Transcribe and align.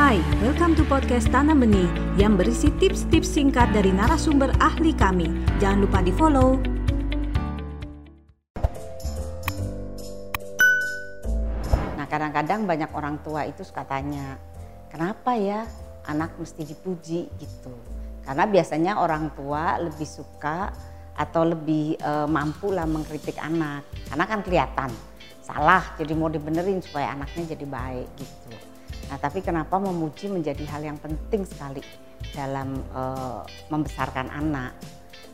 Hai, 0.00 0.16
welcome 0.40 0.72
to 0.80 0.84
podcast 0.88 1.28
Tanam 1.28 1.60
Benih 1.60 1.84
yang 2.16 2.32
berisi 2.32 2.72
tips-tips 2.80 3.36
singkat 3.36 3.68
dari 3.76 3.92
narasumber 3.92 4.48
ahli 4.56 4.96
kami. 4.96 5.28
Jangan 5.60 5.84
lupa 5.84 6.00
di 6.00 6.08
follow. 6.08 6.56
Nah 12.00 12.06
kadang-kadang 12.08 12.64
banyak 12.64 12.88
orang 12.96 13.20
tua 13.20 13.44
itu 13.44 13.60
suka 13.60 13.84
tanya, 13.84 14.40
kenapa 14.88 15.36
ya 15.36 15.68
anak 16.08 16.32
mesti 16.40 16.64
dipuji 16.64 17.28
gitu. 17.36 17.76
Karena 18.24 18.48
biasanya 18.48 19.04
orang 19.04 19.36
tua 19.36 19.76
lebih 19.84 20.08
suka 20.08 20.72
atau 21.12 21.44
lebih 21.44 22.00
e, 22.00 22.12
mampu 22.24 22.72
lah 22.72 22.88
mengkritik 22.88 23.36
anak. 23.36 23.84
Karena 24.08 24.24
kan 24.24 24.40
kelihatan 24.40 24.90
salah 25.44 25.92
jadi 26.00 26.16
mau 26.16 26.32
dibenerin 26.32 26.80
supaya 26.80 27.12
anaknya 27.12 27.52
jadi 27.52 27.68
baik 27.68 28.08
gitu. 28.16 28.69
Nah 29.10 29.18
tapi 29.18 29.42
kenapa 29.42 29.82
memuji 29.82 30.30
menjadi 30.30 30.62
hal 30.70 30.86
yang 30.86 30.98
penting 31.02 31.42
sekali 31.42 31.82
dalam 32.30 32.78
e, 32.94 33.02
membesarkan 33.66 34.30
anak. 34.30 34.70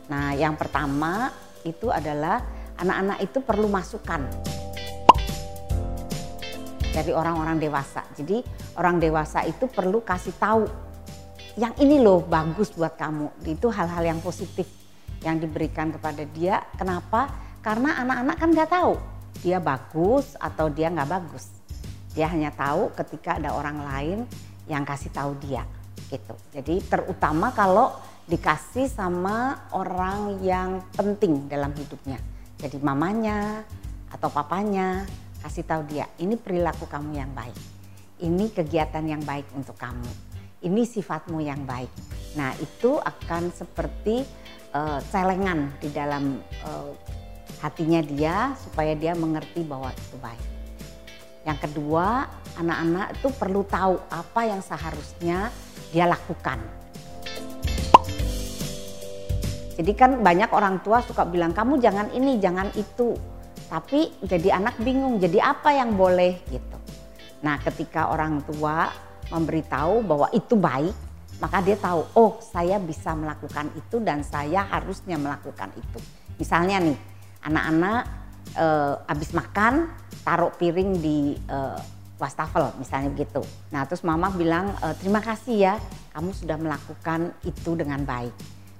Nah 0.09 0.33
yang 0.33 0.57
pertama 0.57 1.29
itu 1.61 1.93
adalah 1.93 2.41
anak-anak 2.81 3.21
itu 3.21 3.37
perlu 3.45 3.69
masukan 3.69 4.25
dari 6.89 7.13
orang-orang 7.13 7.61
dewasa. 7.61 8.01
Jadi 8.17 8.41
orang 8.81 8.97
dewasa 8.97 9.45
itu 9.45 9.69
perlu 9.69 10.01
kasih 10.01 10.33
tahu 10.41 10.65
yang 11.61 11.77
ini 11.77 12.01
loh 12.01 12.25
bagus 12.25 12.73
buat 12.73 12.97
kamu. 12.97 13.45
Itu 13.45 13.69
hal-hal 13.69 14.09
yang 14.09 14.19
positif 14.25 14.65
yang 15.21 15.37
diberikan 15.37 15.93
kepada 15.93 16.25
dia. 16.33 16.65
Kenapa? 16.73 17.29
Karena 17.61 18.01
anak-anak 18.01 18.35
kan 18.41 18.49
nggak 18.49 18.71
tahu 18.73 18.93
dia 19.45 19.61
bagus 19.61 20.33
atau 20.41 20.65
dia 20.73 20.89
nggak 20.89 21.09
bagus. 21.13 21.56
Dia 22.13 22.29
hanya 22.31 22.53
tahu 22.53 22.93
ketika 22.95 23.39
ada 23.39 23.55
orang 23.55 23.83
lain 23.83 24.17
yang 24.67 24.83
kasih 24.83 25.11
tahu 25.11 25.35
dia 25.41 25.63
gitu. 26.07 26.35
Jadi 26.55 26.79
terutama 26.87 27.51
kalau 27.51 27.91
dikasih 28.27 28.91
sama 28.91 29.67
orang 29.71 30.39
yang 30.43 30.83
penting 30.95 31.47
dalam 31.47 31.71
hidupnya. 31.75 32.19
Jadi 32.59 32.79
mamanya 32.79 33.63
atau 34.11 34.31
papanya 34.31 35.03
kasih 35.43 35.63
tahu 35.67 35.81
dia 35.87 36.07
ini 36.19 36.35
perilaku 36.35 36.87
kamu 36.87 37.11
yang 37.15 37.31
baik. 37.35 37.55
Ini 38.17 38.49
kegiatan 38.49 39.05
yang 39.05 39.21
baik 39.21 39.45
untuk 39.53 39.77
kamu. 39.77 40.09
Ini 40.65 40.81
sifatmu 40.89 41.37
yang 41.37 41.69
baik. 41.69 41.91
Nah, 42.33 42.49
itu 42.57 42.97
akan 42.97 43.53
seperti 43.53 44.25
uh, 44.73 44.97
celengan 45.13 45.69
di 45.77 45.93
dalam 45.93 46.41
uh, 46.65 46.97
hatinya 47.61 48.01
dia 48.01 48.57
supaya 48.57 48.97
dia 48.97 49.13
mengerti 49.13 49.61
bahwa 49.61 49.93
itu 49.93 50.17
baik. 50.17 50.56
Yang 51.47 51.71
kedua, 51.71 52.27
anak-anak 52.59 53.23
itu 53.23 53.31
perlu 53.31 53.63
tahu 53.63 53.95
apa 54.11 54.41
yang 54.43 54.59
seharusnya 54.59 55.47
dia 55.95 56.03
lakukan. 56.03 56.59
Jadi 59.79 59.91
kan 59.95 60.19
banyak 60.19 60.51
orang 60.51 60.83
tua 60.83 60.99
suka 60.99 61.23
bilang 61.23 61.55
kamu 61.55 61.79
jangan 61.79 62.11
ini, 62.11 62.35
jangan 62.43 62.67
itu. 62.75 63.15
Tapi 63.71 64.19
jadi 64.27 64.59
anak 64.59 64.75
bingung, 64.83 65.23
jadi 65.23 65.55
apa 65.55 65.71
yang 65.71 65.95
boleh 65.95 66.35
gitu. 66.51 66.77
Nah, 67.47 67.55
ketika 67.63 68.11
orang 68.11 68.43
tua 68.43 68.91
memberitahu 69.31 70.03
bahwa 70.03 70.27
itu 70.35 70.59
baik, 70.59 70.95
maka 71.39 71.63
dia 71.63 71.79
tahu, 71.79 72.03
oh 72.17 72.43
saya 72.43 72.75
bisa 72.75 73.15
melakukan 73.15 73.71
itu 73.77 74.03
dan 74.03 74.19
saya 74.25 74.67
harusnya 74.67 75.15
melakukan 75.15 75.71
itu. 75.79 75.99
Misalnya 76.41 76.83
nih, 76.83 76.97
anak-anak 77.45 78.26
eh, 78.55 78.93
habis 79.07 79.35
makan 79.35 79.91
taruh 80.23 80.53
piring 80.55 80.91
di 80.99 81.35
eh, 81.35 81.79
wastafel 82.17 82.73
misalnya 82.81 83.13
begitu. 83.13 83.41
Nah 83.69 83.85
terus 83.85 84.01
mama 84.01 84.33
bilang 84.33 84.73
e, 84.81 84.87
terima 84.97 85.21
kasih 85.21 85.55
ya 85.55 85.75
kamu 86.17 86.33
sudah 86.33 86.57
melakukan 86.57 87.33
itu 87.45 87.77
dengan 87.77 88.01
baik. 88.03 88.33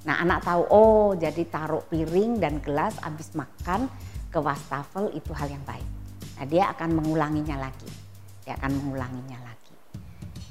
Nah 0.10 0.22
anak 0.22 0.44
tahu 0.46 0.62
oh 0.74 1.10
jadi 1.14 1.46
taruh 1.48 1.86
piring 1.86 2.42
dan 2.42 2.60
gelas 2.66 2.98
habis 3.06 3.32
makan 3.38 3.86
ke 4.34 4.40
wastafel 4.42 5.14
itu 5.14 5.32
hal 5.38 5.48
yang 5.54 5.64
baik. 5.64 5.86
Nah 6.38 6.46
dia 6.50 6.74
akan 6.74 6.90
mengulanginya 6.98 7.62
lagi. 7.62 7.90
Dia 8.46 8.58
akan 8.58 8.72
mengulanginya 8.74 9.40
lagi. 9.46 9.76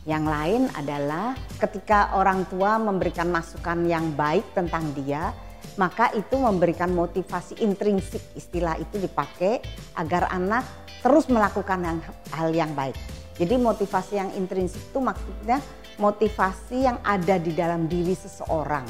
Yang 0.07 0.25
lain 0.31 0.63
adalah 0.79 1.35
ketika 1.59 2.15
orang 2.15 2.47
tua 2.47 2.79
memberikan 2.79 3.27
masukan 3.27 3.83
yang 3.91 4.15
baik 4.15 4.55
tentang 4.55 4.95
dia, 4.95 5.35
maka 5.75 6.15
itu 6.15 6.39
memberikan 6.39 6.95
motivasi 6.95 7.59
intrinsik 7.61 8.23
istilah 8.39 8.79
itu 8.79 9.03
dipakai 9.03 9.61
agar 9.99 10.31
anak 10.31 10.65
terus 11.03 11.27
melakukan 11.27 11.83
yang, 11.83 11.99
hal 12.33 12.51
yang 12.55 12.73
baik. 12.73 12.97
Jadi 13.37 13.61
motivasi 13.61 14.17
yang 14.17 14.31
intrinsik 14.33 14.81
itu 14.81 14.99
maksudnya 15.03 15.61
motivasi 16.01 16.89
yang 16.89 16.99
ada 17.05 17.37
di 17.37 17.53
dalam 17.53 17.85
diri 17.85 18.17
seseorang 18.17 18.85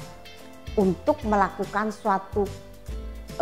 untuk 0.79 1.19
melakukan 1.27 1.91
suatu 1.91 2.47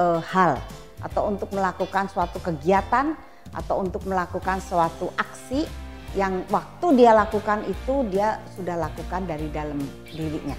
uh, 0.01 0.21
hal 0.22 0.56
atau 1.05 1.28
untuk 1.28 1.53
melakukan 1.53 2.09
suatu 2.09 2.41
kegiatan 2.41 3.12
atau 3.53 3.84
untuk 3.84 4.03
melakukan 4.09 4.59
suatu 4.65 5.12
aksi 5.21 5.69
yang 6.15 6.47
waktu 6.49 7.05
dia 7.05 7.12
lakukan 7.12 7.66
itu 7.66 8.06
dia 8.09 8.39
sudah 8.55 8.78
lakukan 8.78 9.27
dari 9.27 9.51
dalam 9.51 9.78
dirinya. 10.09 10.56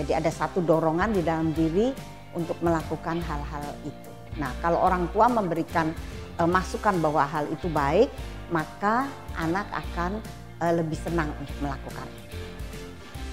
Jadi 0.00 0.16
ada 0.16 0.32
satu 0.32 0.64
dorongan 0.64 1.12
di 1.12 1.20
dalam 1.20 1.52
diri 1.52 1.92
untuk 2.32 2.56
melakukan 2.64 3.20
hal-hal 3.20 3.64
itu. 3.84 4.10
Nah, 4.40 4.48
kalau 4.64 4.80
orang 4.80 5.12
tua 5.12 5.28
memberikan 5.28 5.92
e, 6.40 6.42
masukan 6.48 6.96
bahwa 7.04 7.28
hal 7.28 7.44
itu 7.52 7.68
baik, 7.68 8.08
maka 8.48 9.04
anak 9.36 9.68
akan 9.68 10.24
e, 10.56 10.64
lebih 10.80 10.96
senang 10.96 11.28
untuk 11.36 11.56
melakukan. 11.60 12.08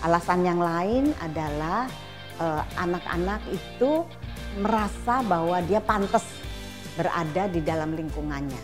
Alasan 0.04 0.44
yang 0.44 0.60
lain 0.60 1.16
adalah 1.24 1.90
anak-anak 2.78 3.42
itu 3.50 4.06
merasa 4.62 5.26
bahwa 5.26 5.58
dia 5.66 5.82
pantas 5.82 6.22
berada 6.94 7.50
di 7.50 7.66
dalam 7.66 7.98
lingkungannya. 7.98 8.62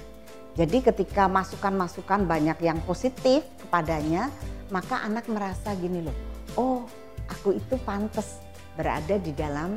Jadi 0.54 0.86
ketika 0.86 1.26
masukan-masukan 1.26 2.30
banyak 2.30 2.62
yang 2.62 2.78
positif 2.86 3.42
kepadanya, 3.66 4.30
maka 4.70 5.02
anak 5.02 5.26
merasa 5.26 5.74
gini 5.74 6.06
loh, 6.06 6.18
oh 6.54 6.86
aku 7.34 7.58
itu 7.58 7.76
pantas 7.82 8.38
berada 8.78 9.18
di 9.18 9.34
dalam 9.34 9.74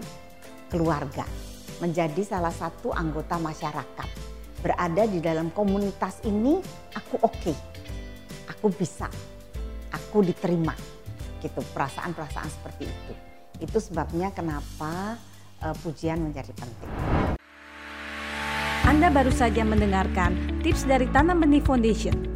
keluarga, 0.69 1.25
menjadi 1.81 2.37
salah 2.37 2.53
satu 2.53 2.93
anggota 2.93 3.41
masyarakat. 3.41 4.09
Berada 4.61 5.05
di 5.09 5.21
dalam 5.25 5.49
komunitas 5.53 6.21
ini 6.29 6.61
aku 6.93 7.17
oke 7.25 7.33
okay. 7.33 7.57
aku 8.49 8.73
bisa 8.73 9.07
aku 9.93 10.25
diterima 10.25 10.73
gitu 11.41 11.61
perasaan-perasaan 11.73 12.51
seperti 12.51 12.85
itu. 12.89 13.13
Itu 13.63 13.79
sebabnya 13.81 14.33
kenapa 14.33 15.17
uh, 15.65 15.77
pujian 15.81 16.21
menjadi 16.21 16.53
penting. 16.57 16.93
Anda 18.87 19.11
baru 19.11 19.33
saja 19.35 19.67
mendengarkan 19.67 20.63
tips 20.63 20.87
dari 20.87 21.11
Tanam 21.11 21.43
Benih 21.43 21.63
Foundation 21.63 22.36